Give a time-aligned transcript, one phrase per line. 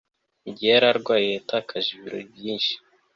[0.43, 2.73] mugihe yari arwaye, yatakaje ibiro byinshi